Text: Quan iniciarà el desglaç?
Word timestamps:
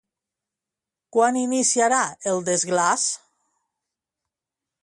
Quan 1.17 1.37
iniciarà 1.43 2.01
el 2.33 2.43
desglaç? 2.51 3.07